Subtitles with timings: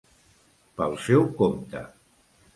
[0.81, 1.85] Pel seu compte.